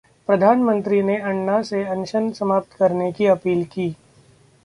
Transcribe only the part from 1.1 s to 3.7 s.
अन्ना से अनशन समाप्त करने की अपील